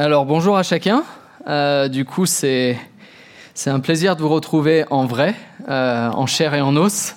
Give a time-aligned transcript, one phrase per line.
[0.00, 1.02] Alors bonjour à chacun.
[1.48, 2.78] Euh, du coup, c'est
[3.52, 5.34] c'est un plaisir de vous retrouver en vrai,
[5.68, 7.16] euh, en chair et en os.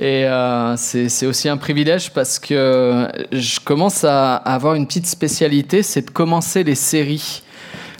[0.00, 5.84] Et euh, c'est aussi un privilège parce que je commence à avoir une petite spécialité,
[5.84, 7.44] c'est de commencer les séries.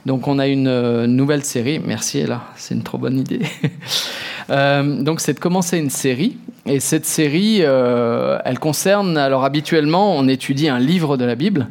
[0.05, 1.79] Donc on a une nouvelle série.
[1.79, 3.43] Merci Ella, c'est une trop bonne idée.
[4.49, 6.39] donc c'est de commencer une série.
[6.67, 11.69] Et cette série, elle concerne, alors habituellement, on étudie un livre de la Bible.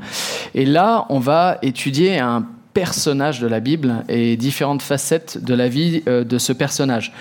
[0.56, 2.46] Et là, on va étudier un
[2.78, 7.12] personnage de la Bible et différentes facettes de la vie euh, de ce personnage.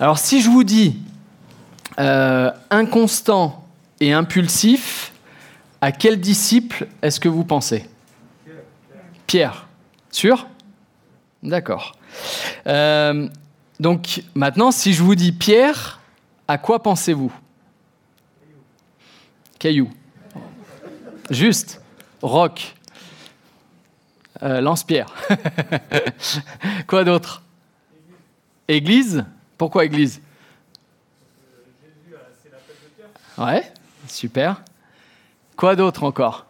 [0.00, 0.96] Alors si je vous dis
[2.00, 3.64] euh, inconstant
[4.00, 5.12] et impulsif,
[5.80, 7.86] à quel disciple est-ce que vous pensez?
[9.28, 9.68] Pierre.
[10.10, 10.48] Sûr?
[11.44, 11.92] D'accord.
[12.66, 13.28] Euh,
[13.78, 16.00] donc maintenant, si je vous dis Pierre,
[16.48, 17.32] à quoi pensez-vous?
[19.58, 19.90] Caillou.
[21.30, 21.82] Juste.
[22.22, 22.74] Roc.
[24.42, 25.12] Euh, lance-pierre.
[26.86, 27.42] Quoi d'autre?
[28.68, 29.24] Église?
[29.56, 30.20] Pourquoi église?
[33.38, 33.72] Ouais,
[34.08, 34.62] super.
[35.56, 36.46] Quoi d'autre encore?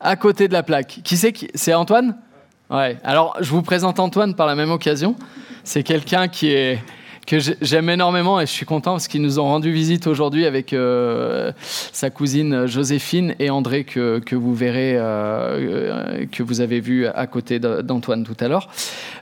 [0.00, 1.00] À côté de la plaque.
[1.04, 2.20] Qui c'est C'est Antoine?
[2.70, 5.14] Alors, je vous présente Antoine par la même occasion.
[5.62, 6.82] C'est quelqu'un qui est
[7.26, 10.72] que j'aime énormément et je suis content parce qu'ils nous ont rendu visite aujourd'hui avec
[10.72, 16.78] euh, sa cousine Joséphine et André que, que vous verrez, euh, euh, que vous avez
[16.78, 18.68] vu à côté d'Antoine tout à l'heure.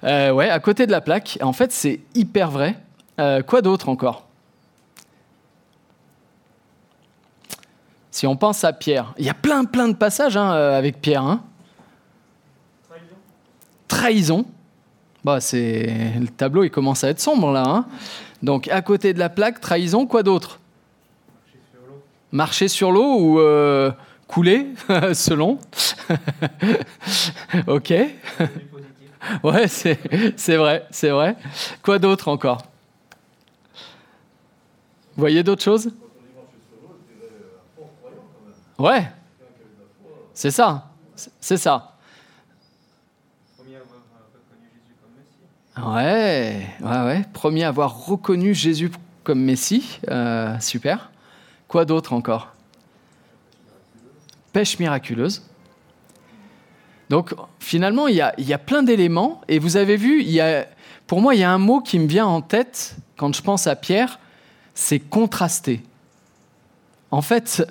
[0.03, 1.39] ouais, à côté de la plaque.
[1.41, 2.77] En fait, c'est hyper vrai.
[3.47, 4.29] quoi d'autre encore?
[8.11, 11.25] Si on pense à Pierre, il y a plein plein de passages hein, avec Pierre.
[11.25, 11.43] Hein.
[13.95, 14.45] Trahison.
[15.25, 15.87] Bah, c'est
[16.21, 17.63] le tableau, il commence à être sombre là.
[17.65, 17.87] Hein.
[18.43, 20.59] Donc, à côté de la plaque, trahison, quoi d'autre?
[22.33, 23.93] Marcher sur l'eau ou euh,
[24.27, 24.67] couler,
[25.15, 25.59] selon?
[27.69, 27.95] ok.
[29.45, 31.37] ouais, c'est vrai, c'est vrai.
[31.81, 32.63] Quoi d'autre encore?
[35.15, 35.93] Vous voyez d'autres choses?
[38.77, 39.09] Ouais.
[40.35, 40.91] C'est ça.
[41.41, 41.94] C'est ça.
[45.77, 47.25] Ouais, ouais, ouais.
[47.33, 48.91] Premier à avoir reconnu Jésus
[49.25, 49.99] comme Messie.
[50.09, 51.11] Euh, super.
[51.67, 52.53] Quoi d'autre encore?
[54.53, 55.43] Pêche miraculeuse.
[57.11, 59.41] Donc finalement, il y a, plein d'éléments.
[59.49, 60.25] Et vous avez vu,
[61.07, 63.67] pour moi, il y a un mot qui me vient en tête quand je pense
[63.67, 64.19] à Pierre,
[64.75, 65.83] c'est contraster.
[67.11, 67.65] En fait,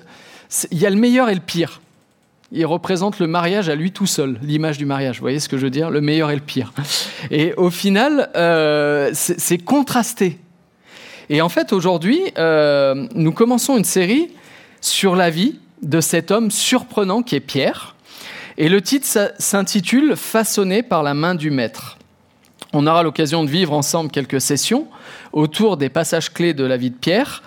[0.70, 1.80] il y a le meilleur et le pire
[2.52, 5.16] il représente le mariage à lui tout seul, l'image du mariage.
[5.16, 5.90] Vous voyez ce que je veux dire?
[5.90, 6.72] Le meilleur et le pire.
[7.30, 10.38] Et au final, euh, c'est contrasté.
[11.30, 14.30] Et en fait, aujourd'hui, euh, nous commençons une série
[14.80, 17.96] sur la vie de cet homme surprenant qui est Pierre.
[18.56, 21.98] Et le titre s'intitule Façonné par la main du maître.
[22.72, 24.86] On aura l'occasion de vivre ensemble quelques sessions
[25.32, 27.42] autour des passages clés de la vie de Pierre.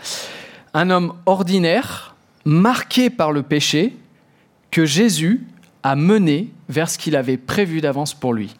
[0.74, 2.16] Un homme ordinaire,
[2.46, 3.96] marqué par le péché,
[4.72, 5.45] que Jésus
[5.83, 8.55] a mené vers ce qu'il avait prévu d'avance pour lui.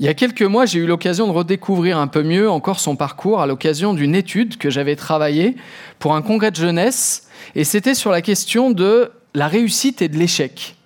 [0.00, 2.96] Il y a quelques mois, j'ai eu l'occasion de redécouvrir un peu mieux encore son
[2.96, 5.56] parcours à l'occasion d'une étude que j'avais travaillée
[5.98, 10.16] pour un congrès de jeunesse, et c'était sur la question de la réussite et de
[10.16, 10.76] l'échec.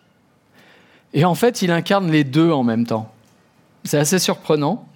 [1.15, 3.13] Et en fait, il incarne les deux en même temps.
[3.85, 4.88] C'est assez surprenant.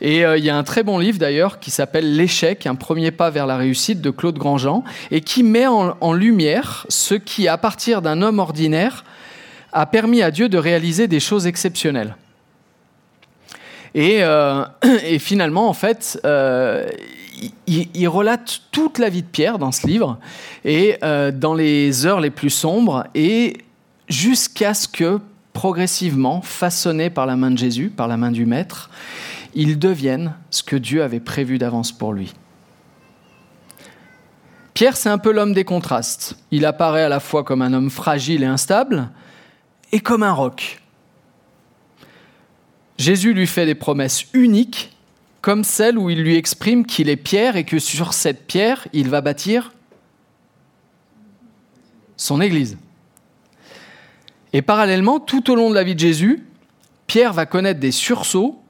[0.00, 3.10] Et euh, il y a un très bon livre d'ailleurs qui s'appelle L'échec, un premier
[3.10, 7.58] pas vers la réussite de Claude Grandjean, et qui met en, lumière ce qui, à
[7.58, 9.04] partir d'un homme ordinaire,
[9.72, 12.16] a permis à Dieu de réaliser des choses exceptionnelles.
[13.94, 14.64] Et, euh,
[15.18, 16.88] finalement, en fait, euh,
[17.66, 20.18] il, relate toute la vie de Pierre dans ce livre,
[20.64, 23.58] et dans les heures les plus sombres, et
[24.08, 25.18] jusqu'à ce que,
[25.52, 28.90] progressivement, façonné par la main de Jésus, par la main du Maître,
[29.54, 32.32] ils deviennent ce que Dieu avait prévu d'avance pour lui.
[34.74, 36.36] Pierre, c'est un peu l'homme des contrastes.
[36.50, 39.10] Il apparaît à la fois comme un homme fragile et instable
[39.92, 40.80] et comme un roc.
[42.96, 44.96] Jésus lui fait des promesses uniques,
[45.40, 49.10] comme celle où il lui exprime qu'il est pierre et que sur cette pierre, il
[49.10, 49.72] va bâtir
[52.16, 52.78] son Église.
[54.52, 56.46] Et parallèlement, tout au long de la vie de Jésus,
[57.06, 58.61] Pierre va connaître des sursauts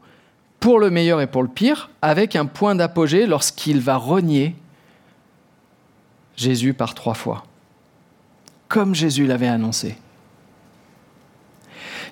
[0.63, 4.55] pour le meilleur et pour le pire, avec un point d'apogée lorsqu'il va renier
[6.37, 7.43] Jésus par trois fois,
[8.69, 9.97] comme Jésus l'avait annoncé.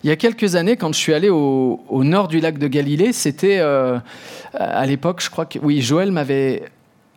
[0.03, 3.13] Il y a quelques années, quand je suis allé au, nord du lac de Galilée,
[3.13, 4.01] c'était euh,
[4.55, 6.65] à l'époque, je crois que oui, Joël m'avait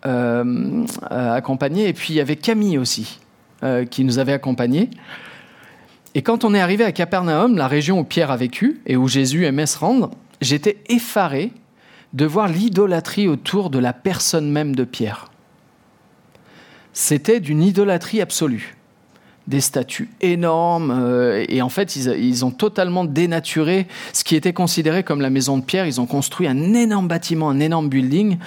[0.05, 3.19] euh, accompagné, et puis il y avait Camille aussi.
[3.63, 4.89] euh, qui nous avait accompagnés.
[6.15, 9.07] Et quand on est arrivé à Capernaum, la région où Pierre a vécu et où
[9.07, 10.11] Jésus aimait se rendre,
[10.43, 11.51] j'étais effaré
[12.13, 15.29] de voir l'idolâtrie autour de la personne même de Pierre.
[16.93, 18.77] C'était d'une idolâtrie absolue.
[19.47, 25.03] Des statues énormes, euh, et en fait, ils, ont totalement dénaturé ce qui était considéré
[25.03, 25.85] comme la maison de Pierre.
[25.85, 28.37] Ils ont construit un énorme bâtiment, un énorme building.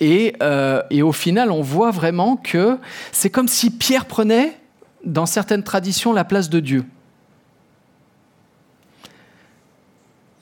[0.00, 2.78] Et, euh, et au final, on voit vraiment que
[3.12, 4.56] c'est comme si Pierre prenait,
[5.04, 6.84] dans certaines traditions, la place de Dieu.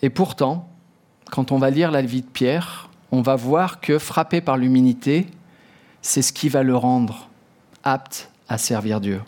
[0.05, 0.69] Et pourtant,
[1.31, 5.27] quand on va lire la vie de Pierre, on va voir que frappé par l'humilité,
[6.03, 7.31] c'est ce qui va le rendre
[7.85, 9.23] apte à servir Dieu.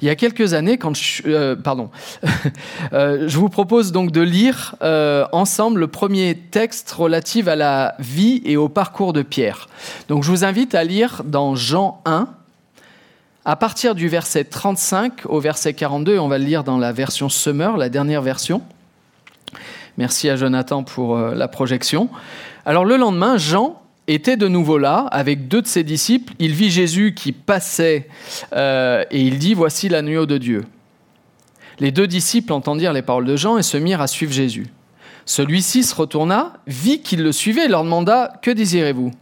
[0.00, 1.90] Il y a quelques années, quand je, euh, pardon,
[2.92, 7.96] euh, je vous propose donc de lire euh, ensemble le premier texte relatif à la
[7.98, 9.66] vie et au parcours de Pierre.
[10.06, 12.28] Donc je vous invite à lire dans Jean 1,
[13.44, 17.28] à partir du verset 35 au verset 42, on va le lire dans la version
[17.28, 18.62] Summer, la dernière version.
[19.96, 22.08] Merci à Jonathan pour la projection.
[22.64, 26.32] Alors le lendemain, Jean était de nouveau là avec deux de ses disciples.
[26.38, 28.08] Il vit Jésus qui passait
[28.54, 30.64] euh, et il dit, Voici l'agneau de Dieu.
[31.78, 34.66] Les deux disciples entendirent les paroles de Jean et se mirent à suivre Jésus.
[35.26, 39.12] Celui-ci se retourna, vit qu'il le suivait et leur demanda, Que désirez-vous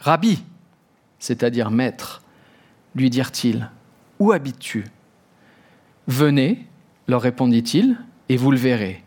[0.00, 0.42] Rabbi,
[1.18, 2.22] c'est-à-dire maître,
[2.94, 3.68] lui dirent-ils,
[4.20, 4.84] Où habites-tu
[6.06, 6.66] Venez,
[7.08, 7.96] leur répondit-il,
[8.28, 9.02] et vous le verrez.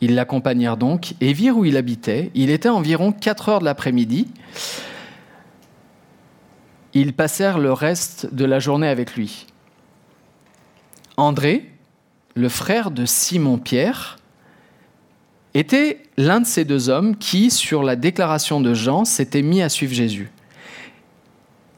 [0.00, 2.30] Ils l'accompagnèrent donc et virent où il habitait.
[2.34, 4.28] Il était environ 4 heures de l'après-midi.
[6.92, 9.46] Ils passèrent le reste de la journée avec lui.
[11.16, 11.72] André,
[12.34, 14.18] le frère de Simon-Pierre,
[15.54, 19.70] était l'un de ces deux hommes qui, sur la déclaration de Jean, s'était mis à
[19.70, 20.30] suivre Jésus.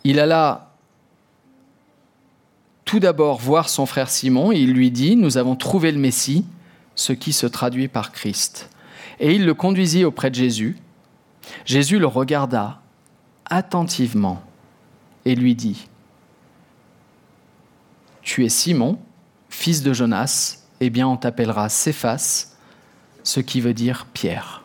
[0.03, 0.73] Il alla
[2.85, 6.45] tout d'abord voir son frère Simon et il lui dit, Nous avons trouvé le Messie,
[6.99, 8.69] ce qui se traduit par Christ.
[9.21, 10.77] Et il le conduisit auprès de Jésus.
[11.65, 12.81] Jésus le regarda
[13.49, 14.43] attentivement
[15.25, 15.89] et lui dit,
[18.23, 18.99] Tu es Simon,
[19.49, 22.57] fils de Jonas, eh bien on t'appellera Céphas,
[23.23, 24.65] ce qui veut dire Pierre.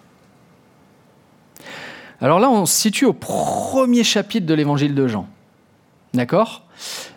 [2.19, 5.27] Alors là, on se situe au premier chapitre de l'évangile de Jean.
[6.13, 6.63] D'accord?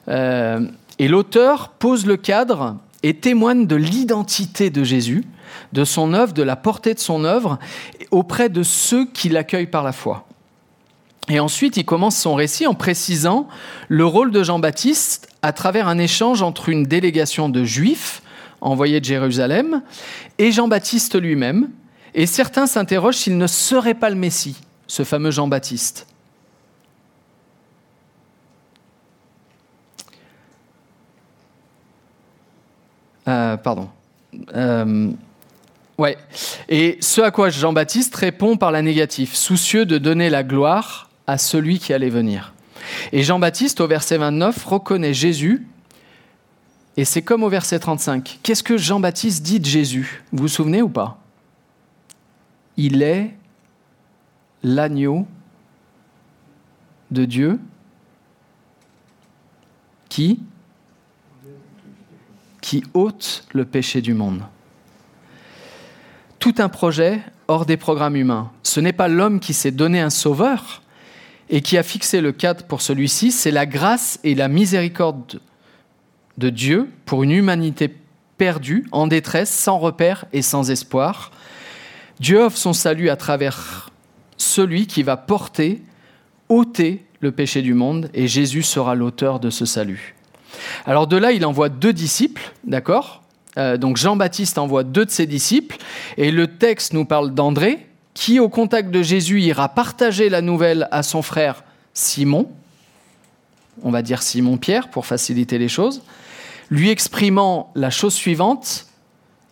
[0.08, 0.68] Euh,
[0.98, 5.24] Et l'auteur pose le cadre et témoigne de l'identité de Jésus,
[5.72, 7.58] de son œuvre, de la portée de son œuvre
[8.10, 10.26] auprès de ceux qui l'accueillent par la foi.
[11.28, 13.48] Et ensuite, il commence son récit en précisant
[13.88, 18.22] le rôle de Jean-Baptiste à travers un échange entre une délégation de juifs
[18.60, 19.82] envoyés de Jérusalem
[20.38, 21.70] et Jean-Baptiste lui-même.
[22.14, 24.56] Et certains s'interrogent s'il ne serait pas le Messie,
[24.86, 26.06] ce fameux Jean-Baptiste.
[33.28, 33.88] Euh, pardon.
[34.54, 35.10] Euh,
[35.98, 36.16] ouais.
[36.68, 41.38] Et ce à quoi Jean-Baptiste répond par la négative, soucieux de donner la gloire à
[41.38, 42.52] celui qui allait venir.
[43.12, 45.66] Et Jean-Baptiste, au verset 29, reconnaît Jésus,
[46.96, 48.38] et c'est comme au verset 35.
[48.42, 50.24] Qu'est-ce que Jean-Baptiste dit de Jésus?
[50.32, 51.18] Vous vous souvenez ou pas?
[52.76, 53.34] Il est
[54.62, 55.26] l'agneau
[57.10, 57.60] de Dieu
[60.08, 60.40] qui
[62.66, 64.42] qui ôte le péché du monde.
[66.40, 68.50] Tout un projet hors des programmes humains.
[68.64, 70.82] Ce n'est pas l'homme qui s'est donné un sauveur
[71.48, 75.40] et qui a fixé le cadre pour celui-ci, c'est la grâce et la miséricorde
[76.38, 77.88] de Dieu pour une humanité
[78.36, 81.30] perdue, en détresse, sans repère et sans espoir.
[82.18, 83.90] Dieu offre son salut à travers
[84.38, 85.82] celui qui va porter,
[86.48, 90.15] ôter le péché du monde, et Jésus sera l'auteur de ce salut.
[90.84, 93.22] Alors de là, il envoie deux disciples, d'accord
[93.58, 95.76] euh, Donc Jean-Baptiste envoie deux de ses disciples,
[96.16, 100.88] et le texte nous parle d'André, qui au contact de Jésus ira partager la nouvelle
[100.90, 102.50] à son frère Simon,
[103.82, 106.02] on va dire Simon-Pierre pour faciliter les choses,
[106.70, 108.86] lui exprimant la chose suivante,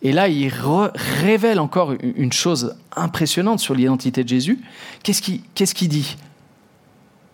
[0.01, 0.51] et là il
[0.95, 4.59] révèle encore une chose impressionnante sur l'identité de Jésus.
[5.03, 5.21] Qu'est-ce
[5.73, 6.17] qu'il dit?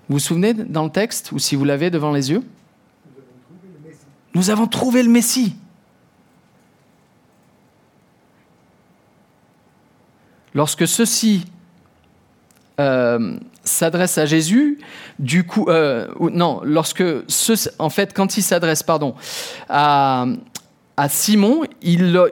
[0.10, 2.44] Vous vous souvenez dans le texte, ou si vous l'avez devant les yeux?
[4.34, 5.56] Nous avons trouvé le Messie.
[10.54, 11.46] Lorsque ceux-ci
[12.80, 14.80] euh, s'adressent à Jésus,
[15.20, 17.04] du coup, euh, non, lorsque
[17.80, 19.16] en fait, quand il s'adresse, pardon,
[19.70, 20.26] à,
[21.08, 22.28] Simon, il,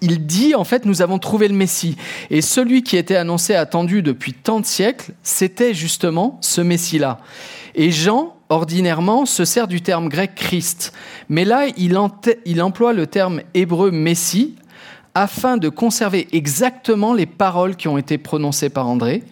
[0.00, 1.96] dit en fait, nous avons trouvé le Messie.
[2.30, 7.18] Et celui qui était annoncé, attendu depuis tant de siècles, c'était justement ce Messie-là.
[7.74, 10.92] Et Jean ordinairement, se sert du terme grec Christ,
[11.28, 11.98] mais là, il,
[12.44, 14.56] il emploie le terme hébreu Messie
[15.14, 19.24] afin de conserver exactement les paroles qui ont été prononcées par André,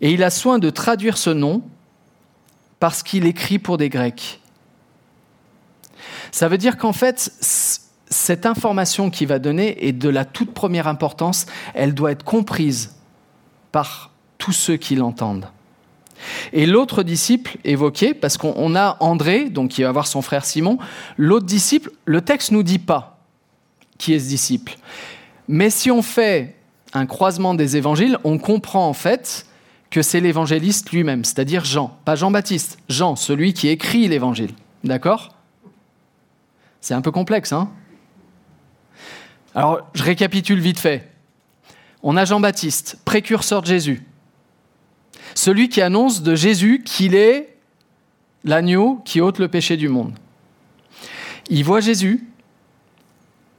[0.00, 1.62] et il a soin de traduire ce nom
[2.80, 4.40] parce qu'il écrit pour des Grecs.
[6.30, 7.32] Ça veut dire qu'en fait,
[8.10, 12.96] cette information qu'il va donner est de la toute première importance, elle doit être comprise
[13.72, 15.48] par tous ceux qui l'entendent.
[16.52, 20.78] Et l'autre disciple évoqué, parce qu'on a André, donc qui va voir son frère Simon,
[21.16, 23.18] l'autre disciple, le texte nous dit pas
[23.98, 24.76] qui est ce disciple.
[25.48, 26.56] Mais si on fait
[26.92, 29.46] un croisement des évangiles, on comprend en fait
[29.90, 34.50] que c'est l'évangéliste lui-même, c'est-à-dire Jean, pas Jean-Baptiste, Jean, celui qui écrit l'évangile.
[34.84, 35.34] D'accord?
[36.80, 37.70] C'est un peu complexe, hein?
[39.54, 41.10] Alors, je récapitule vite fait.
[42.02, 44.06] On a Jean-Baptiste, précurseur de Jésus,
[45.38, 47.54] celui qui annonce de Jésus qu'il est
[48.42, 50.12] l'agneau qui ôte le péché du monde.
[51.48, 52.26] Il voit Jésus,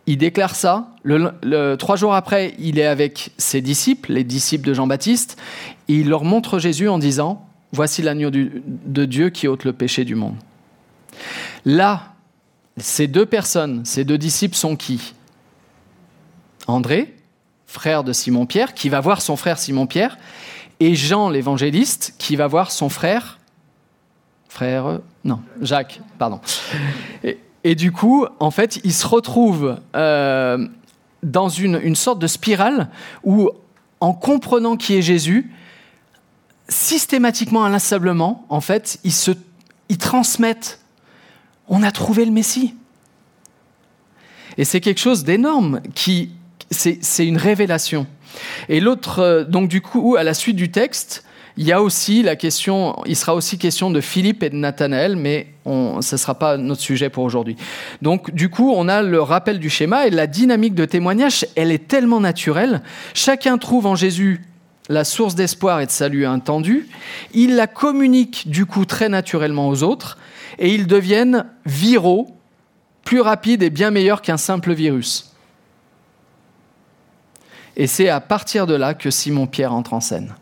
[0.06, 0.94] il déclare ça.
[1.04, 5.38] Le, trois jours après, il est avec ses disciples, les disciples de Jean-Baptiste,
[5.88, 10.04] et il leur montre Jésus en disant Voici l'agneau de Dieu qui ôte le péché
[10.04, 10.36] du monde.
[11.64, 12.14] Là,
[12.76, 15.14] ces deux personnes, ces deux disciples sont qui?
[16.68, 17.16] André,
[17.68, 20.18] frère de Simon-Pierre, qui va voir son frère Simon-Pierre,
[20.80, 23.40] et Jean l'évangéliste, qui va voir son frère,
[24.48, 26.40] frère, non, Jacques, pardon.
[27.64, 30.68] Et du coup, en fait, il se retrouve euh,
[31.24, 32.90] dans une, sorte de spirale
[33.24, 33.50] où,
[34.00, 35.52] en comprenant qui est Jésus,
[36.70, 39.32] systématiquement, inlassablement, en fait, ils, se,
[39.90, 40.80] ils transmettent
[41.70, 42.74] on a trouvé le Messie.
[44.58, 46.32] Et c'est quelque chose d'énorme qui,
[46.72, 48.08] c'est une révélation.
[48.68, 51.24] Et l'autre, euh, donc du coup, à la suite du texte,
[51.58, 55.18] il y a aussi la question, il sera aussi question de Philippe et de Nathanaël,
[55.18, 57.58] mais ce ne sera pas notre sujet pour aujourd'hui.
[58.02, 61.72] Donc, du coup, on a le rappel du schéma et la dynamique de témoignage, elle
[61.72, 62.82] est tellement naturelle.
[63.14, 64.42] Chacun trouve en Jésus
[64.88, 66.88] la source d'espoir et de salut intendue.
[67.34, 70.18] Il la communique, du coup, très naturellement aux autres
[70.60, 72.28] et ils deviennent viraux,
[73.04, 75.29] plus rapides et bien meilleurs qu'un simple virus.
[77.80, 80.36] Et c'est à partir de là que Simon-Pierre entre en scène.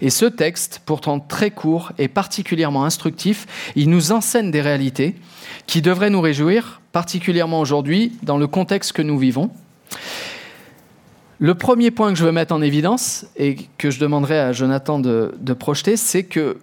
[0.00, 5.14] Et ce texte, pourtant très court et particulièrement instructif, il nous enseigne des réalités
[5.66, 9.50] qui devraient nous réjouir, particulièrement aujourd'hui, dans le contexte que nous vivons.
[11.38, 14.98] Le premier point que je veux mettre en évidence et que je demanderai à Jonathan
[14.98, 16.56] de, projeter, c'est que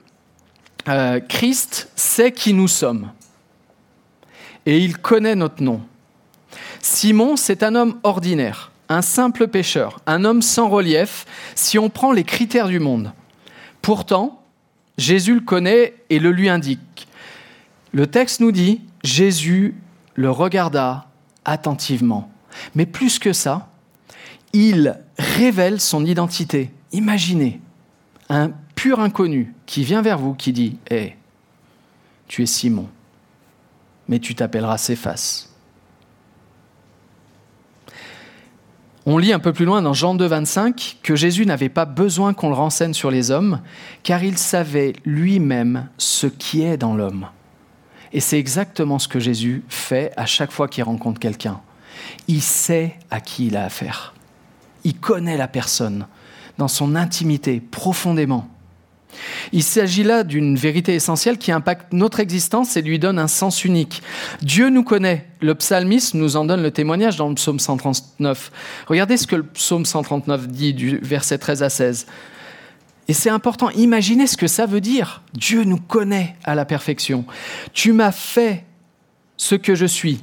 [0.87, 3.11] euh, Christ sait qui nous sommes
[4.65, 5.81] et il connaît notre nom.
[6.81, 12.11] Simon, c'est un homme ordinaire un simple pécheur, un homme sans relief, si on prend
[12.11, 13.13] les critères du monde.
[13.81, 14.43] Pourtant,
[14.97, 17.07] Jésus le connaît et le lui indique.
[17.93, 19.75] Le texte nous dit, Jésus
[20.15, 21.07] le regarda
[21.45, 22.31] attentivement.
[22.75, 23.69] Mais plus que ça,
[24.53, 26.71] il révèle son identité.
[26.91, 27.61] Imaginez
[28.29, 31.15] un pur inconnu qui vient vers vous, qui dit Hé,
[32.27, 32.89] tu es Simon,
[34.07, 35.50] mais tu t'appelleras Céphas.
[39.07, 42.35] On lit un peu plus loin dans Jean 2, 25 que Jésus n'avait pas besoin
[42.35, 43.61] qu'on le renseigne sur les hommes,
[44.03, 47.25] car il savait lui-même ce qui est dans l'homme.
[48.13, 51.61] Et c'est exactement ce que Jésus fait à chaque fois qu'il rencontre quelqu'un.
[52.27, 54.13] Il sait à qui il a affaire.
[54.83, 56.05] Il connaît la personne
[56.59, 58.47] dans son intimité profondément.
[59.51, 63.65] Il s'agit là d'une vérité essentielle qui impacte notre existence et lui donne un sens
[63.65, 64.01] unique.
[64.41, 65.27] Dieu nous connaît.
[65.41, 68.51] Le psalmiste nous en donne le témoignage dans le psaume 139.
[68.87, 72.05] Regardez ce que le psaume 139 dit du verset 13 à 16.
[73.07, 75.21] Et c'est important, imaginez ce que ça veut dire.
[75.33, 77.25] Dieu nous connaît à la perfection.
[77.73, 78.63] Tu m'as fait
[79.37, 80.21] ce que je suis.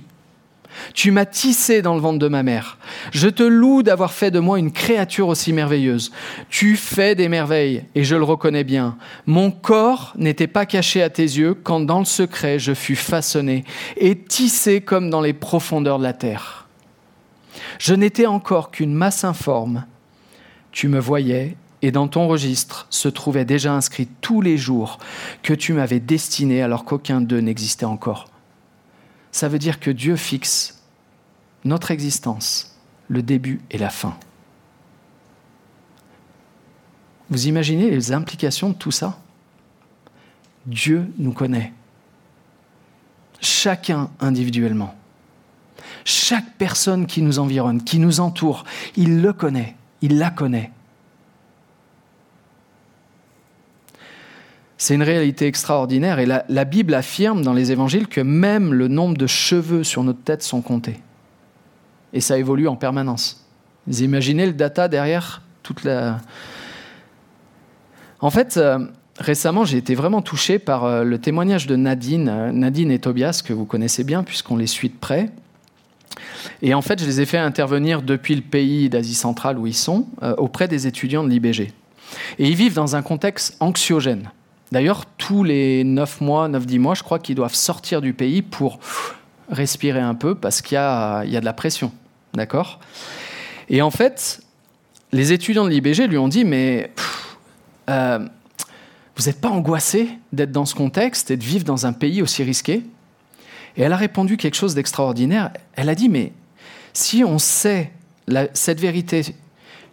[0.94, 2.78] Tu m'as tissé dans le ventre de ma mère.
[3.12, 6.12] Je te loue d'avoir fait de moi une créature aussi merveilleuse.
[6.48, 8.96] Tu fais des merveilles, et je le reconnais bien.
[9.26, 13.64] Mon corps n'était pas caché à tes yeux quand dans le secret je fus façonné
[13.96, 16.68] et tissé comme dans les profondeurs de la terre.
[17.78, 19.84] Je n'étais encore qu'une masse informe.
[20.72, 24.98] Tu me voyais, et dans ton registre se trouvaient déjà inscrits tous les jours
[25.42, 28.26] que tu m'avais destinés alors qu'aucun d'eux n'existait encore
[29.38, 30.82] ça veut dire que Dieu fixe
[31.64, 32.76] notre existence,
[33.06, 34.16] le début et la fin.
[37.30, 39.16] Vous imaginez les implications de tout ça?
[40.66, 41.72] Dieu nous connaît,
[43.40, 44.96] chacun individuellement.
[46.04, 48.64] Chaque personne qui nous environne, qui nous entoure,
[48.96, 50.72] il le connaît, il la connaît.
[54.80, 59.16] C'est une réalité extraordinaire et la, Bible affirme dans les évangiles que même le nombre
[59.16, 61.00] de cheveux sur notre tête sont comptés.
[62.12, 63.44] Et ça évolue en permanence.
[63.88, 66.18] Vous imaginez le data derrière toute la...
[68.20, 68.78] En fait, euh,
[69.18, 73.42] récemment, j'ai été vraiment touché par euh, le témoignage de Nadine, euh, Nadine et Tobias,
[73.44, 75.30] que vous connaissez bien puisqu'on les suit de près.
[76.62, 79.74] Et en fait, je les ai fait intervenir depuis le pays d'Asie centrale où ils
[79.74, 80.06] sont,
[80.38, 81.72] auprès des étudiants de l'IBG.
[82.38, 84.30] Et ils vivent dans un contexte anxiogène.
[84.72, 88.78] D'ailleurs, tous les 9 mois, 9-10 mois, je crois qu'ils doivent sortir du pays pour
[89.50, 91.92] respirer un peu parce qu'il y, y a, de la pression.
[92.34, 92.80] D'accord?
[93.68, 94.42] Et en fait,
[95.12, 96.92] les étudiants de l'IBG lui ont dit Mais
[97.88, 98.18] euh,
[99.16, 102.42] vous n'êtes pas angoissé d'être dans ce contexte et de vivre dans un pays aussi
[102.42, 102.84] risqué?
[103.76, 105.52] Et elle a répondu quelque chose d'extraordinaire.
[105.74, 106.32] Elle a dit Mais
[106.92, 107.92] si on sait
[108.52, 109.22] cette vérité,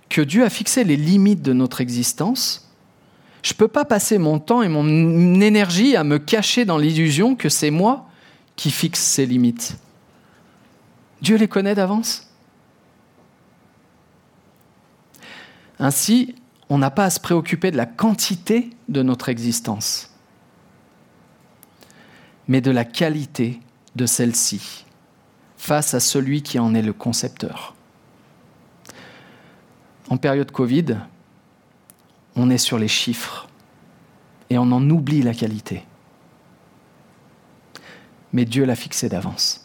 [0.09, 2.64] que Dieu a fixé les limites de notre existence,
[3.45, 7.35] je ne peux pas passer mon temps et mon énergie à me cacher dans l'illusion
[7.35, 8.09] que c'est moi
[8.55, 9.77] qui fixe ces limites.
[11.21, 12.27] Dieu les connaît d'avance.
[15.77, 16.33] Ainsi,
[16.69, 20.09] on n'a pas à se préoccuper de la quantité de notre existence,
[22.47, 23.59] mais de la qualité
[23.95, 24.85] de celle-ci
[25.55, 27.75] face à celui qui en est le concepteur.
[30.09, 30.97] En période Covid,
[32.35, 33.47] on est sur les chiffres
[34.49, 35.83] et on en oublie la qualité.
[38.33, 39.61] Mais Dieu l'a fixé d'avance.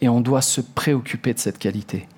[0.00, 2.08] Et on doit se préoccuper de cette qualité.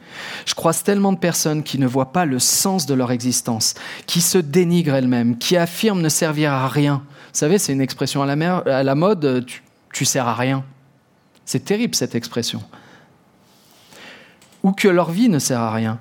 [0.45, 3.75] Je croise tellement de personnes qui ne voient pas le sens de leur existence,
[4.07, 7.05] qui se dénigrent elles-mêmes, qui affirment ne servir à rien.
[7.33, 9.63] Vous savez, c'est une expression à la, mode, tu,
[9.93, 10.65] tu sers à rien.
[11.45, 12.63] C'est terrible cette expression.
[14.63, 16.01] Ou que leur vie ne sert à rien.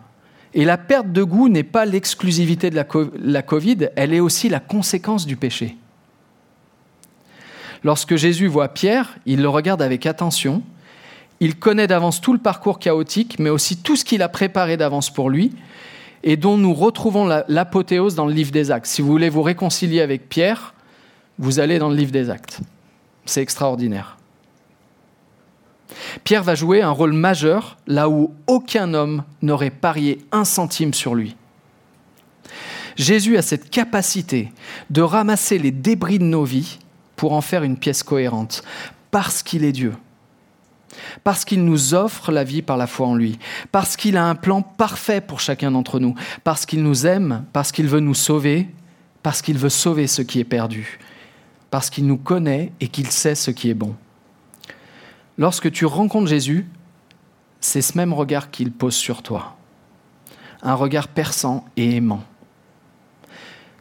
[0.55, 2.81] Et la perte de goût n'est pas l'exclusivité de
[3.21, 5.75] la Covid, elle est aussi la conséquence du péché.
[7.83, 10.63] Lorsque Jésus voit Pierre, il le regarde avec attention,
[11.41, 15.11] il connaît d'avance tout le parcours chaotique, mais aussi tout ce qu'il a préparé d'avance
[15.11, 15.51] pour lui,
[16.23, 18.87] et dont nous retrouvons l'apothéose dans le livre des actes.
[18.87, 20.73] Si vous voulez vous réconcilier avec Pierre,
[21.37, 22.61] vous allez dans le livre des actes.
[23.25, 24.14] C'est extraordinaire.
[26.23, 31.15] Pierre va jouer un rôle majeur là où aucun homme n'aurait parié un centime sur
[31.15, 31.35] lui.
[32.95, 34.51] Jésus a cette capacité
[34.89, 36.79] de ramasser les débris de nos vies
[37.15, 38.63] pour en faire une pièce cohérente,
[39.11, 39.93] parce qu'il est Dieu,
[41.23, 43.37] parce qu'il nous offre la vie par la foi en lui,
[43.71, 47.71] parce qu'il a un plan parfait pour chacun d'entre nous, parce qu'il nous aime, parce
[47.71, 48.67] qu'il veut nous sauver,
[49.23, 50.99] parce qu'il veut sauver ce qui est perdu,
[51.71, 53.95] parce qu'il nous connaît et qu'il sait ce qui est bon
[55.37, 56.67] lorsque tu rencontres Jésus,
[57.59, 59.55] c'est ce même regard qu'il pose sur toi.
[60.61, 62.23] Un regard perçant et aimant,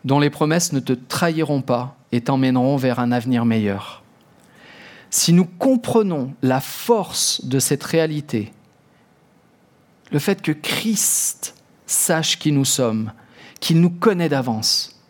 [0.04, 4.02] dont les promesses ne te trahiront pas et t'emmèneront vers un avenir meilleur.
[5.10, 8.52] Si nous comprenons la force de cette réalité,
[10.10, 11.54] le fait que Christ
[11.86, 13.12] sache qui nous sommes,
[13.60, 15.00] qu'il nous connaît d'avance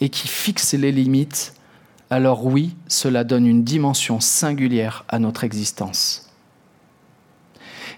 [0.00, 1.54] et qui fixe les limites,
[2.12, 6.30] alors oui, cela donne une dimension singulière à notre existence.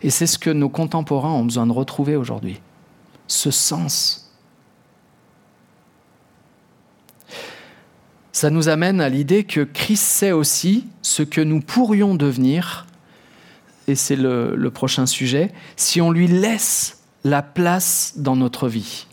[0.02, 2.60] Et c'est ce que nos contemporains ont besoin de retrouver aujourd'hui,
[3.26, 4.32] ce sens.
[8.30, 12.86] Ça nous amène à l'idée que Christ sait aussi ce que nous pourrions devenir,
[13.88, 19.08] et c'est le, prochain sujet, si on lui laisse la place dans notre vie.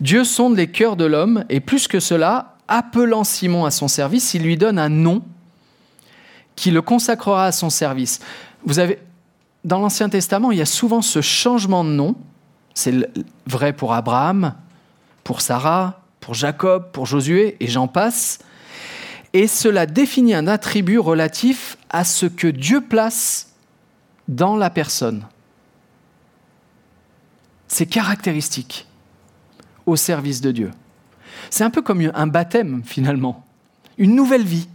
[0.00, 4.34] Dieu sonde les cœurs de l'homme, et plus que cela, appelant Simon à son service,
[4.34, 5.22] il lui donne un nom
[6.56, 8.20] qui le consacrera à son service.
[8.64, 8.98] Vous avez,
[9.64, 12.14] dans l'Ancien Testament, il y a souvent ce changement de nom.
[12.74, 12.94] C'est
[13.46, 14.54] vrai pour Abraham,
[15.24, 18.38] pour Sarah, pour Jacob, pour Josué, et j'en passe.
[19.32, 23.54] Et cela définit un attribut relatif à ce que Dieu place
[24.28, 25.26] dans la personne.
[27.66, 28.86] Ses caractéristiques
[29.86, 30.70] au service de Dieu.
[31.52, 33.44] C'est un peu comme un baptême finalement,
[33.98, 34.70] une nouvelle vie.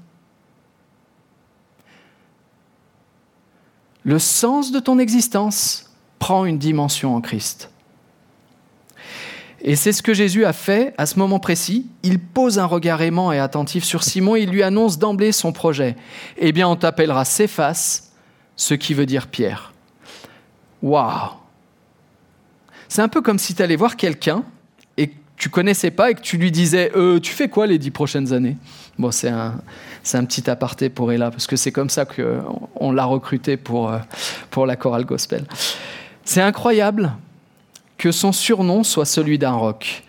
[4.03, 7.71] Le sens de ton existence prend une dimension en Christ.
[9.61, 11.87] Et c'est ce que Jésus a fait à ce moment précis.
[12.03, 15.51] Il pose un regard aimant et attentif sur Simon et il lui annonce d'emblée son
[15.51, 15.95] projet.
[16.37, 18.11] Eh bien, on t'appellera Céphas,
[18.55, 19.73] ce qui veut dire Pierre.
[20.83, 21.31] Waouh
[22.87, 24.45] C'est un peu comme si tu allais voir quelqu'un
[25.37, 28.33] tu connaissais pas et que tu lui disais euh, Tu fais quoi les dix prochaines
[28.33, 28.57] années?
[28.97, 29.61] Bon, c'est un,
[30.13, 33.99] un petit aparté pour Ella, parce que c'est comme ça qu'on l'a recruté pour, euh,
[34.49, 35.45] pour la chorale gospel.
[36.23, 37.13] C'est incroyable
[37.97, 40.03] que son surnom soit celui d'un roc.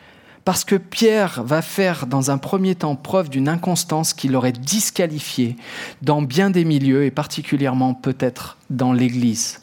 [0.44, 5.56] Parce que Pierre va faire dans un premier temps preuve d'une inconstance qui l'aurait disqualifié
[6.00, 9.60] dans bien des milieux et particulièrement peut-être dans l'Église.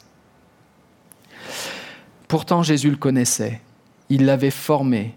[2.28, 3.60] Pourtant Jésus le connaissait,
[4.10, 5.16] il l'avait formé,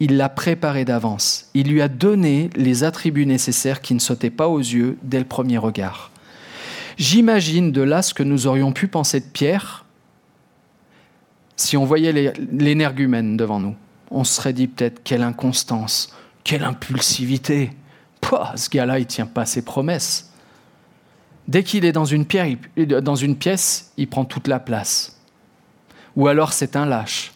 [0.00, 4.48] il l'a préparé d'avance, il lui a donné les attributs nécessaires qui ne sautaient pas
[4.48, 6.10] aux yeux dès le premier regard.
[6.96, 9.84] J'imagine de là ce que nous aurions pu penser de Pierre
[11.56, 13.76] si on voyait l'énergumène devant nous.
[14.10, 17.70] On se serait dit peut-être quelle inconstance, quelle impulsivité.
[18.54, 20.32] Ce gars-là, il ne tient pas ses promesses.
[21.48, 25.20] Dès qu'il est dans une pièce, il prend toute la place.
[26.16, 27.32] Ou alors c'est un lâche.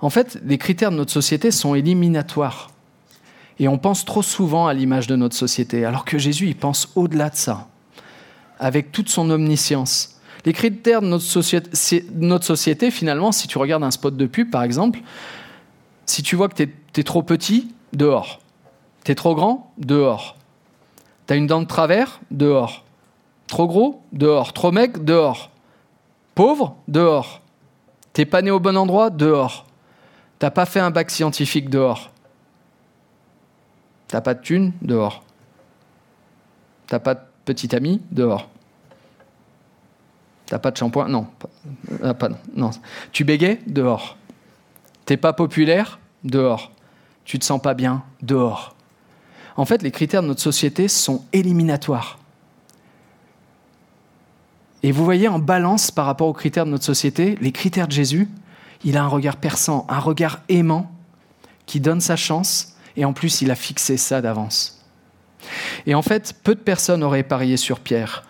[0.00, 2.70] En fait, les critères de notre société sont éliminatoires.
[3.58, 6.92] Et on pense trop souvent à l'image de notre société, alors que Jésus, il pense
[6.94, 7.68] au-delà de ça,
[8.58, 10.20] avec toute son omniscience.
[10.44, 15.00] Les critères de notre société, finalement, si tu regardes un spot de pub, par exemple,
[16.04, 18.40] si tu vois que tu es, trop petit, dehors.
[19.04, 20.36] Tu es trop grand, dehors.
[21.26, 22.84] Tu as une dent de travers, dehors.
[23.48, 24.52] Trop gros, dehors.
[24.52, 25.50] Trop mec, dehors.
[26.34, 27.40] Pauvre, dehors.
[28.12, 29.65] T'es pas né au bon endroit, dehors.
[30.38, 32.10] T'as pas fait un bac scientifique, dehors.
[34.08, 35.24] T'as pas de thune Dehors.
[36.86, 38.48] T'as pas de petit ami Dehors.
[40.46, 41.26] T'as pas de shampoing Non.
[41.38, 41.48] Pas,
[42.02, 42.70] ah, non.
[43.12, 44.16] Tu bégais Dehors.
[45.04, 46.70] T'es pas populaire Dehors.
[47.24, 48.76] Tu te sens pas bien Dehors.
[49.56, 52.18] En fait, les critères de notre société sont éliminatoires.
[54.82, 57.92] Et vous voyez en balance par rapport aux critères de notre société, les critères de
[57.92, 58.28] Jésus,
[58.86, 60.90] il a un regard perçant, un regard aimant
[61.66, 64.82] qui donne sa chance et en plus, il a fixé ça d'avance.
[65.86, 68.24] Et en fait, peu de personnes auraient parié sur Pierre,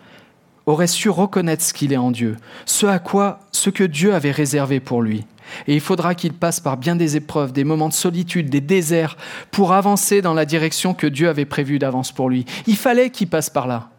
[0.65, 4.31] auraient su reconnaître ce qu'il est en Dieu, ce à quoi, ce que Dieu avait
[4.31, 5.25] réservé pour lui.
[5.67, 9.15] Et il faudra qu'il passe par bien des épreuves, des moments de solitude, des déserts,
[9.51, 12.45] pour avancer dans la direction que Dieu avait prévue d'avance pour lui.
[12.65, 13.89] Il fallait qu'il passe par là.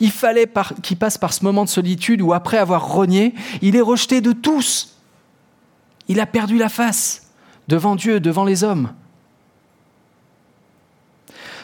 [0.00, 0.50] Il fallait
[0.82, 4.32] qu'il passe par ce moment de solitude où, après avoir renié, il est rejeté de
[4.32, 4.95] tous.
[6.08, 7.30] Il a perdu la face
[7.68, 8.92] devant Dieu, devant les hommes.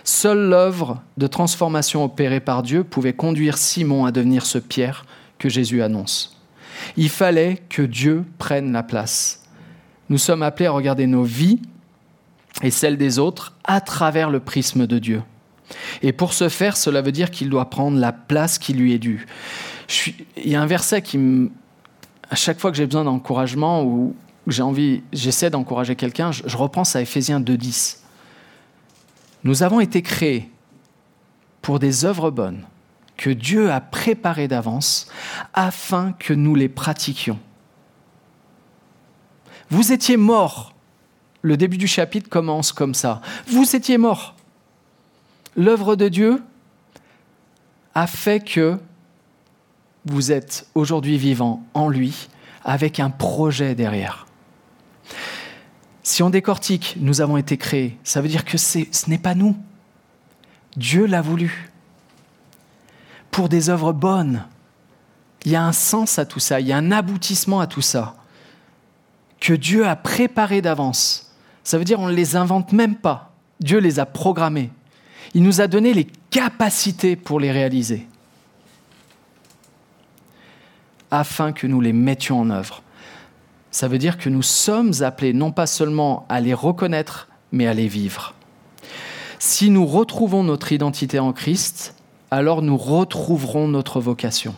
[0.05, 5.07] Seule l'œuvre de transformation opérée par Dieu pouvait conduire Simon à devenir ce Pierre
[5.38, 6.40] que Jésus annonce.
[6.96, 9.44] Il fallait que Dieu prenne la place.
[10.09, 11.61] Nous sommes appelés à regarder nos vies
[12.62, 15.22] et celles des autres à travers le prisme de Dieu.
[16.02, 18.98] Et pour ce faire, cela veut dire qu'il doit prendre la place qui lui est
[18.98, 19.26] due.
[20.37, 21.18] Il y a un verset qui,
[22.28, 24.14] à chaque fois que j'ai besoin d'encouragement ou
[24.46, 27.98] j'ai envie, j'essaie d'encourager quelqu'un, je, je repense à Éphésiens 2.10.
[29.44, 30.50] Nous avons été créés
[31.61, 32.64] pour des œuvres bonnes
[33.16, 35.09] que Dieu a préparées d'avance
[35.55, 37.38] afin que nous les pratiquions.
[39.70, 40.74] Vous étiez morts.
[41.40, 43.20] Le début du chapitre commence comme ça.
[43.46, 44.35] Vous étiez morts.
[45.57, 46.42] L'œuvre de Dieu
[47.94, 48.78] a fait que
[50.05, 52.28] vous êtes aujourd'hui vivant en lui
[52.64, 54.26] avec un projet derrière.
[56.02, 59.56] Si on décortique, nous avons été créés, ça veut dire que ce n'est pas nous.
[60.76, 61.70] Dieu l'a voulu.
[63.30, 64.44] Pour des œuvres bonnes.
[65.44, 67.80] Il y a un sens à tout ça, il y a un aboutissement à tout
[67.80, 68.16] ça.
[69.40, 71.32] Que Dieu a préparé d'avance.
[71.64, 73.32] Ça veut dire qu'on ne les invente même pas.
[73.60, 74.70] Dieu les a programmés.
[75.34, 78.06] Il nous a donné les capacités pour les réaliser.
[81.10, 82.82] Afin que nous les mettions en œuvre
[83.72, 87.74] ça veut dire que nous sommes appelés non pas seulement à les reconnaître, mais à
[87.74, 88.35] les vivre.
[89.38, 91.96] Si nous retrouvons notre identité en Christ,
[92.30, 94.54] alors nous retrouverons notre vocation.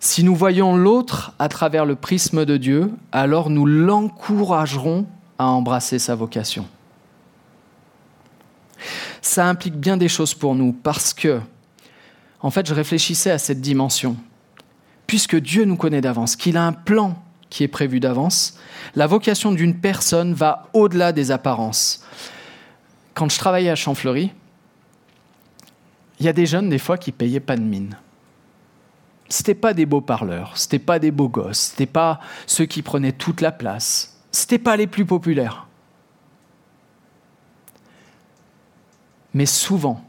[0.00, 5.06] Si nous voyons l'autre à travers le prisme de Dieu, alors nous l'encouragerons
[5.38, 6.66] à embrasser sa vocation.
[9.20, 11.40] Ça implique bien des choses pour nous parce que,
[12.40, 14.16] en fait, je réfléchissais à cette dimension
[15.08, 18.58] puisque Dieu nous connaît d'avance, qu'il a un plan qui est prévu d'avance,
[18.94, 22.04] la vocation d'une personne va au-delà des apparences.
[23.14, 24.30] Quand je travaillais à Champfleury,
[26.20, 27.96] il y a des jeunes des fois qui payaient pas de mine.
[29.30, 33.12] C'était pas des beaux parleurs, c'était pas des beaux gosses, c'était pas ceux qui prenaient
[33.12, 35.66] toute la place, c'était pas les plus populaires.
[39.32, 40.04] Mais souvent,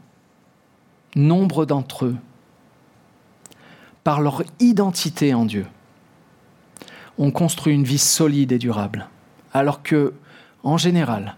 [1.14, 2.16] nombre d'entre eux
[4.04, 5.66] par leur identité en Dieu,
[7.18, 9.08] ont construit une vie solide et durable.
[9.52, 10.14] Alors que,
[10.62, 11.36] en général,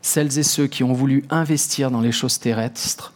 [0.00, 3.12] celles et ceux qui ont voulu investir dans les choses terrestres,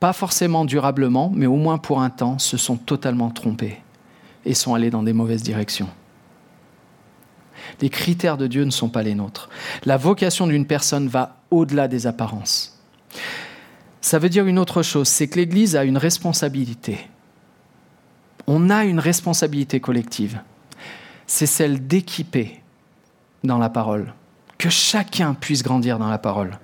[0.00, 3.80] pas forcément durablement, mais au moins pour un temps, se sont totalement trompés
[4.44, 5.88] et sont allés dans des mauvaises directions.
[7.80, 9.48] Les critères de Dieu ne sont pas les nôtres.
[9.84, 12.78] La vocation d'une personne va au-delà des apparences.
[14.00, 16.98] Ça veut dire une autre chose, c'est que l'Église a une responsabilité.
[18.46, 20.40] On a une responsabilité collective.
[21.26, 22.62] C'est celle d'équiper
[23.42, 24.14] dans la parole,
[24.58, 26.58] que chacun puisse grandir dans la parole,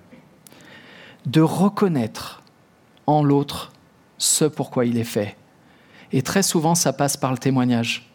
[1.27, 2.42] de reconnaître
[3.07, 3.73] en l'autre
[4.18, 5.37] ce pourquoi il est fait.
[6.12, 8.09] Et très souvent, ça passe par le témoignage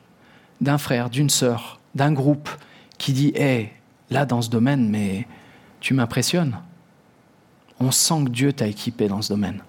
[0.61, 2.49] d'un frère, d'une sœur, d'un groupe
[2.97, 3.73] qui dit Hé,
[4.09, 5.27] là dans ce domaine, mais
[5.79, 6.57] tu m'impressionnes.
[7.79, 9.61] On sent que Dieu t'a équipé dans ce domaine.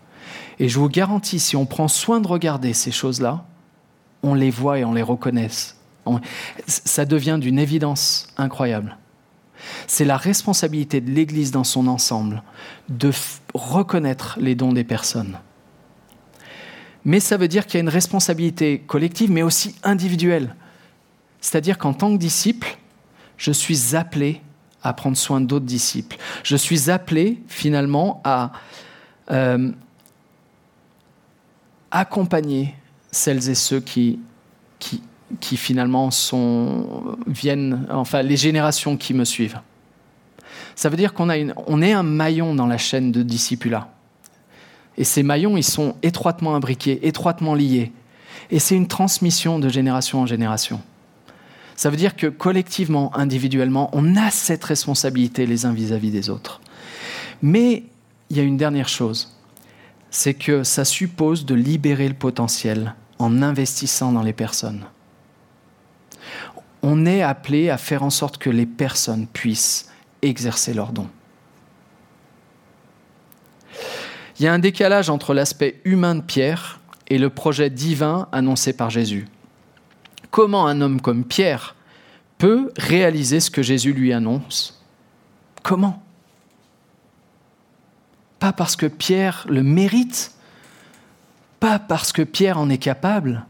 [0.58, 3.44] Et je vous garantis, si on prend soin de regarder ces choses-là,
[4.22, 5.48] on les voit et on les reconnaît.
[6.66, 8.96] Ça devient d'une évidence incroyable.
[9.86, 12.42] C'est la responsabilité de l'Église dans son ensemble
[12.88, 13.10] de
[13.54, 15.38] reconnaître les dons des personnes.
[17.04, 20.54] Mais ça veut dire qu'il y a une responsabilité collective, mais aussi individuelle.
[21.40, 22.78] C'est-à-dire qu'en tant que disciple,
[23.36, 24.40] je suis appelé
[24.82, 26.16] à prendre soin d'autres disciples.
[26.42, 28.52] Je suis appelé finalement à
[29.30, 29.70] euh,
[31.90, 32.74] accompagner
[33.10, 34.20] celles et ceux qui,
[34.78, 35.02] qui,
[35.40, 39.60] qui finalement sont, viennent, enfin les générations qui me suivent.
[40.74, 43.88] Ça veut dire qu'on a une, on est un maillon dans la chaîne de discipula.
[44.96, 47.92] Et ces maillons, ils sont étroitement imbriqués, étroitement liés.
[48.50, 50.80] Et c'est une transmission de génération en génération.
[51.76, 56.60] Ça veut dire que collectivement, individuellement, on a cette responsabilité les uns vis-à-vis des autres.
[57.40, 57.84] Mais
[58.30, 59.37] il y a une dernière chose,
[60.10, 64.84] c'est que ça suppose de libérer le potentiel en investissant dans les personnes.
[66.82, 69.90] On est appelé à faire en sorte que les personnes puissent
[70.22, 71.08] exercer leurs dons.
[74.38, 78.72] Il y a un décalage entre l'aspect humain de Pierre et le projet divin annoncé
[78.72, 79.26] par Jésus
[80.30, 81.74] comment un homme comme Pierre
[82.38, 84.84] peut réaliser ce que Jésus lui annonce?
[85.62, 86.02] Comment?
[88.38, 90.32] Pas parce que Pierre le mérite,
[91.60, 93.44] pas parce que Pierre en est capable,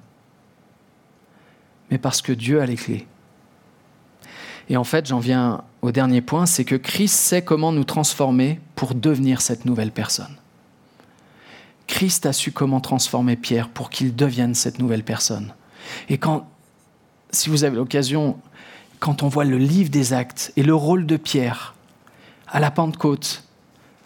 [1.90, 3.06] mais parce que Dieu a les clés.
[4.70, 8.60] Et en fait, j'en viens au dernier point, c'est que Christ sait comment nous transformer
[8.74, 10.36] pour devenir cette nouvelle personne.
[11.86, 15.54] Christ a su comment transformer Pierre pour qu'il devienne cette nouvelle personne.
[16.10, 16.46] Et quand
[17.30, 18.38] si vous avez l'occasion,
[19.00, 21.74] quand on voit le livre des actes et le rôle de Pierre
[22.46, 23.44] à la Pentecôte,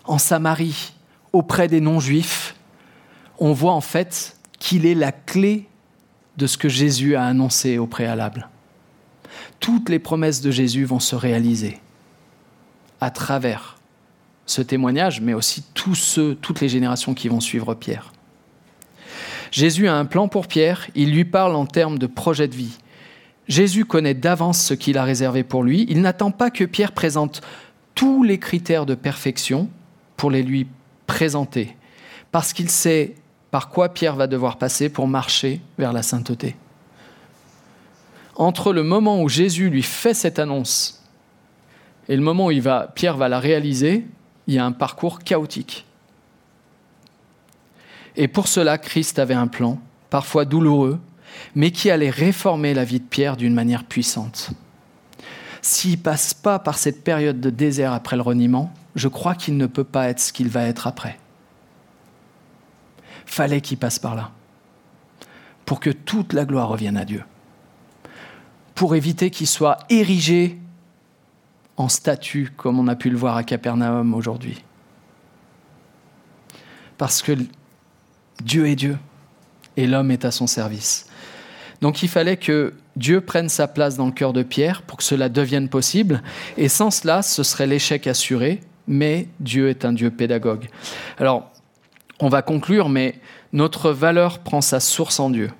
[0.04, 0.92] en Samarie,
[1.32, 2.54] auprès des non-juifs,
[3.38, 5.68] on voit en fait qu'il est la clé
[6.36, 8.48] de ce que Jésus a annoncé au préalable.
[9.60, 11.80] Toutes les promesses de Jésus vont se réaliser
[13.00, 13.78] à travers
[14.46, 18.12] ce témoignage, mais aussi tous ceux, toutes les générations qui vont suivre Pierre.
[19.50, 22.78] Jésus a un plan pour Pierre, il lui parle en termes de projet de vie.
[23.48, 25.84] Jésus connaît d'avance ce qu'il a réservé pour lui.
[25.88, 27.42] Il n'attend pas que Pierre présente
[27.94, 29.68] tous les critères de perfection
[30.22, 30.68] pour les lui
[31.08, 31.76] présenter,
[32.30, 33.16] parce qu'il sait
[33.50, 36.54] par quoi Pierre va devoir passer pour marcher vers la sainteté.
[38.36, 41.02] Entre le moment où Jésus lui fait cette annonce
[42.08, 44.06] et le moment où il va, Pierre va la réaliser,
[44.46, 45.86] il y a un parcours chaotique.
[48.14, 51.00] Et pour cela, Christ avait un plan, parfois douloureux,
[51.56, 54.52] mais qui allait réformer la vie de Pierre d'une manière puissante.
[55.62, 59.66] S'il passe pas par cette période de désert après le reniement, je crois qu'il ne
[59.66, 61.18] peut pas être ce qu'il va être après.
[63.26, 64.30] Fallait qu'il passe par là,
[65.64, 67.24] pour que toute la gloire revienne à Dieu,
[68.74, 70.58] pour éviter qu'il soit érigé
[71.76, 74.62] en statue, comme on a pu le voir à Capernaum aujourd'hui.
[76.98, 77.32] Parce que
[78.42, 78.98] Dieu est Dieu
[79.76, 81.06] et l'homme est à son service.
[81.80, 85.04] Donc il fallait que Dieu prenne sa place dans le cœur de Pierre pour que
[85.04, 86.22] cela devienne possible.
[86.56, 88.60] Et sans cela, ce serait l'échec assuré.
[88.86, 90.68] Mais Dieu est un Dieu pédagogue.
[91.18, 91.50] Alors,
[92.20, 93.20] on va conclure, mais
[93.52, 95.50] notre valeur prend sa source en Dieu.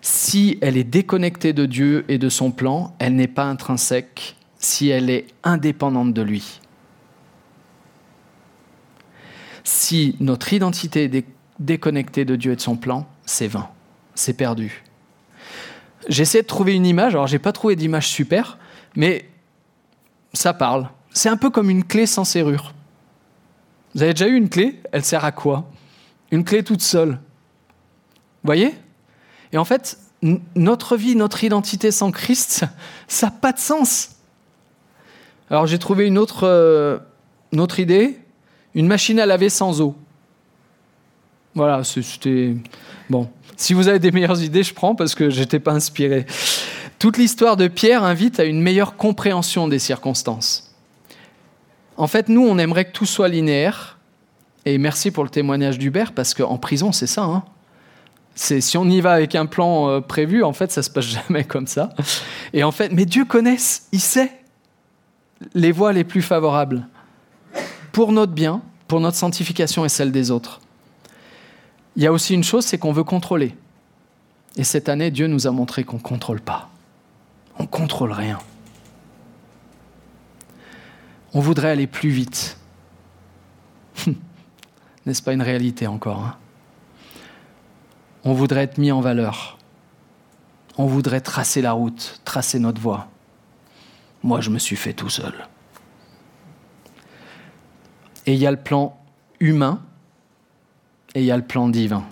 [0.00, 4.88] Si elle est déconnectée de Dieu et de son plan, elle n'est pas intrinsèque si
[4.88, 6.60] elle est indépendante de lui.
[9.64, 11.26] Si notre identité est
[11.58, 13.68] déconnectée de Dieu et de son plan, c'est vain,
[14.14, 14.84] c'est perdu.
[16.08, 18.58] J'essaie de trouver une image, alors j'ai pas trouvé d'image super,
[18.94, 19.28] mais
[20.32, 20.88] ça parle.
[21.16, 22.74] C'est un peu comme une clé sans serrure.
[23.94, 25.70] Vous avez déjà eu une clé Elle sert à quoi?
[26.30, 27.12] Une clé toute seule.
[27.12, 27.16] Vous
[28.44, 28.74] voyez?
[29.50, 29.98] Et en fait,
[30.54, 32.66] notre vie, notre identité sans Christ,
[33.08, 34.10] ça n'a pas de sens.
[35.48, 36.98] Alors j'ai trouvé une autre, euh,
[37.50, 38.20] une autre idée,
[38.74, 39.96] une machine à laver sans eau.
[41.54, 42.54] Voilà, c'était...
[43.08, 46.26] Bon, si vous avez des meilleures idées, je prends parce que je n'étais pas inspiré.
[46.98, 50.66] Toute l'histoire de Pierre invite à une meilleure compréhension des circonstances.
[51.96, 53.98] En fait, nous, on aimerait que tout soit linéaire.
[54.64, 57.22] Et merci pour le témoignage d'Hubert, parce qu'en prison, c'est ça.
[57.22, 57.44] Hein.
[58.34, 61.04] c'est si on y va avec un plan euh, prévu, en fait, ça se passe
[61.28, 61.90] jamais comme ça.
[62.52, 63.56] Et en fait, mais Dieu connaît,
[63.92, 64.32] il sait
[65.54, 66.88] les voies les plus favorables
[67.92, 70.60] pour notre bien, pour notre sanctification et celle des autres.
[71.94, 73.54] Il y a aussi une chose, c'est qu'on veut contrôler.
[74.56, 76.68] Et cette année, Dieu nous a montré qu'on ne contrôle pas.
[77.58, 78.38] On ne contrôle rien.
[81.34, 82.58] On voudrait aller plus vite.
[85.06, 86.36] N'est-ce pas une réalité encore hein?
[88.24, 89.56] On voudrait être mis en valeur.
[90.78, 93.06] On voudrait tracer la route, tracer notre voie.
[94.24, 95.32] Moi, je me suis fait tout seul.
[98.26, 98.98] Et il y a le plan
[99.38, 99.80] humain
[101.14, 102.04] et il y a le plan divin.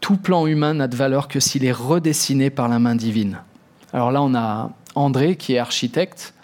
[0.00, 3.38] Tout plan humain n'a de valeur que s'il est redessiné par la main divine.
[3.92, 6.34] Alors là, on a André qui est architecte,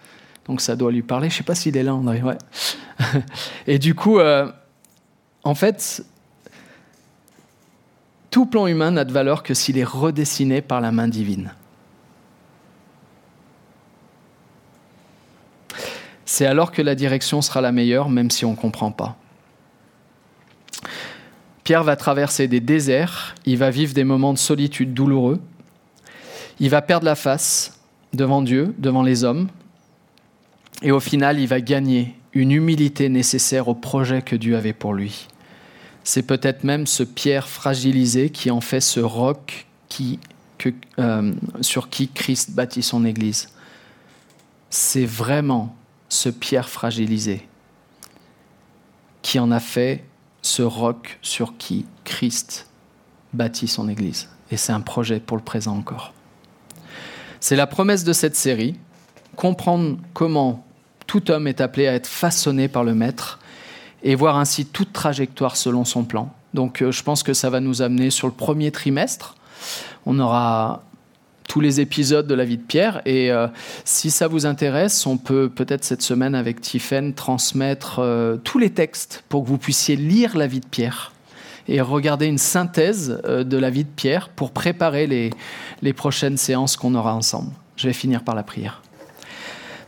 [0.48, 1.28] donc ça doit lui parler.
[1.28, 2.22] Je ne sais pas s'il est là, André.
[3.66, 4.50] Et du coup, euh,
[5.44, 6.04] en fait,
[8.30, 11.52] tout plan humain n'a de valeur que s'il est redessiné par la main divine.
[16.24, 19.16] C'est alors que la direction sera la meilleure, même si on ne comprend pas.
[21.64, 25.40] Pierre va traverser des déserts, il va vivre des moments de solitude douloureux,
[26.60, 27.80] il va perdre la face
[28.14, 29.48] devant Dieu, devant les hommes,
[30.82, 34.94] et au final, il va gagner une humilité nécessaire au projet que Dieu avait pour
[34.94, 35.28] lui.
[36.04, 39.66] C'est peut-être même ce Pierre fragilisé qui en fait ce roc
[40.98, 43.48] euh, sur qui Christ bâtit son Église.
[44.70, 45.74] C'est vraiment
[46.08, 47.46] ce Pierre fragilisé
[49.22, 50.04] qui en a fait
[50.42, 52.68] ce roc sur qui Christ
[53.32, 54.28] bâtit son Église.
[54.50, 56.14] Et c'est un projet pour le présent encore.
[57.40, 58.76] C'est la promesse de cette série,
[59.36, 60.64] comprendre comment
[61.08, 63.40] tout homme est appelé à être façonné par le Maître
[64.04, 66.32] et voir ainsi toute trajectoire selon son plan.
[66.54, 69.34] Donc euh, je pense que ça va nous amener sur le premier trimestre.
[70.06, 70.84] On aura
[71.48, 73.00] tous les épisodes de la vie de Pierre.
[73.06, 73.48] Et euh,
[73.84, 78.70] si ça vous intéresse, on peut peut-être cette semaine avec Tiffen transmettre euh, tous les
[78.70, 81.12] textes pour que vous puissiez lire la vie de Pierre
[81.68, 85.30] et regarder une synthèse de la vie de Pierre pour préparer les,
[85.82, 87.50] les prochaines séances qu'on aura ensemble.
[87.76, 88.80] Je vais finir par la prière.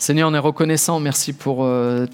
[0.01, 0.99] Seigneur, on est reconnaissant.
[0.99, 2.07] Merci pour euh,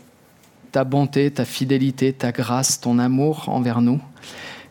[0.72, 4.00] ta bonté, ta fidélité, ta grâce, ton amour envers nous.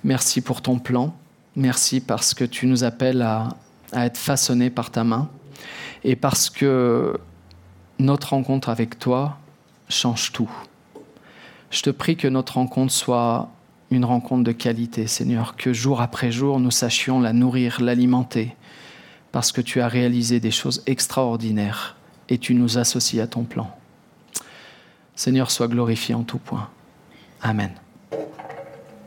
[0.04, 1.16] Merci pour ton plan.
[1.56, 3.56] Merci parce que tu nous appelles à,
[3.94, 5.30] à être façonnés par ta main
[6.04, 7.18] et parce que
[8.00, 9.38] notre rencontre avec toi
[9.88, 10.52] change tout.
[11.70, 13.50] Je te prie que notre rencontre soit
[13.92, 18.58] une rencontre de qualité, Seigneur, que jour après jour nous sachions la nourrir, l'alimenter,
[19.32, 21.96] parce que tu as réalisé des choses extraordinaires
[22.30, 23.76] et tu nous associes à ton plan.
[25.16, 26.70] Seigneur, sois glorifié en tout point.
[27.42, 27.72] Amen.